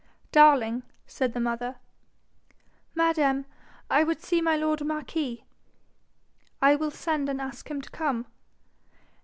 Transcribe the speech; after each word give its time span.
'Darling?' 0.31 0.81
said 1.05 1.31
the 1.33 1.39
mother. 1.39 1.75
'Madam, 2.95 3.45
I 3.87 4.03
would 4.03 4.19
see 4.19 4.41
my 4.41 4.55
lord 4.55 4.83
marquis.' 4.83 5.43
'I 6.59 6.75
will 6.77 6.89
send 6.89 7.29
and 7.29 7.39
ask 7.39 7.69
him 7.69 7.81
to 7.81 7.89
come.' 7.91 8.25